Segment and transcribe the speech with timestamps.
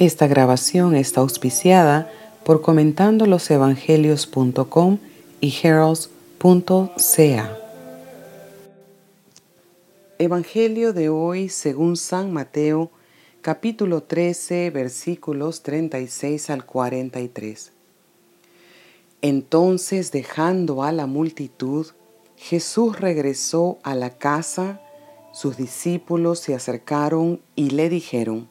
[0.00, 2.10] Esta grabación está auspiciada
[2.42, 4.98] por comentandolosevangelios.com
[5.42, 7.58] y heralds.ca.
[10.18, 12.90] Evangelio de hoy según San Mateo,
[13.42, 17.72] capítulo 13, versículos 36 al 43.
[19.20, 21.88] Entonces, dejando a la multitud,
[22.38, 24.80] Jesús regresó a la casa,
[25.34, 28.48] sus discípulos se acercaron y le dijeron,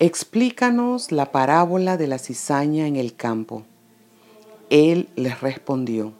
[0.00, 3.62] Explícanos la parábola de la cizaña en el campo.
[4.68, 6.12] Él les respondió,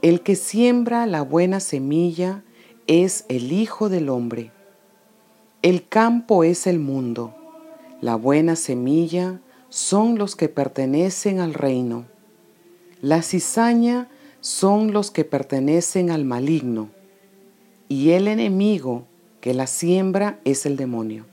[0.00, 2.44] El que siembra la buena semilla
[2.86, 4.52] es el Hijo del Hombre.
[5.60, 7.34] El campo es el mundo.
[8.00, 12.04] La buena semilla son los que pertenecen al reino.
[13.02, 14.08] La cizaña
[14.40, 16.90] son los que pertenecen al maligno.
[17.88, 19.02] Y el enemigo
[19.40, 21.26] que la siembra es el demonio.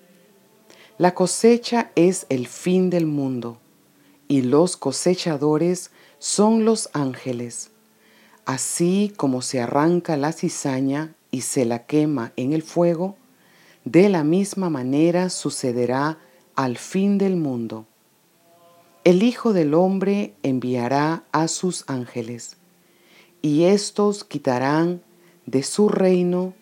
[0.98, 3.58] La cosecha es el fin del mundo
[4.30, 7.72] y los cosechadores son los ángeles.
[8.46, 13.18] Así como se arranca la cizaña y se la quema en el fuego,
[13.84, 16.18] de la misma manera sucederá
[16.56, 17.86] al fin del mundo.
[19.04, 22.56] El Hijo del Hombre enviará a sus ángeles,
[23.42, 25.02] y éstos quitarán
[25.46, 26.54] de su reino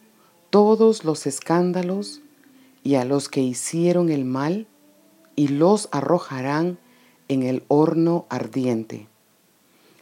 [0.49, 2.22] todos los escándalos
[2.83, 4.67] y a los que hicieron el mal,
[5.35, 6.77] y los arrojarán
[7.27, 9.07] en el horno ardiente.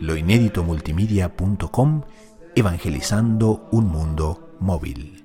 [0.00, 2.02] Loineditomultimedia.com
[2.54, 5.19] Evangelizando un mundo móvil.